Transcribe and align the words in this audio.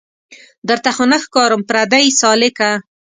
درته 0.69 0.89
خو 0.95 1.03
نه 1.11 1.17
ښکارم 1.23 1.61
پردۍ 1.69 2.05
سالکه 2.21 2.71